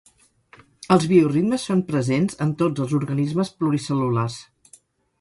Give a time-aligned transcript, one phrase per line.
[0.95, 4.43] Els bioritmes són presents en tots els organismes pluricel·lulars.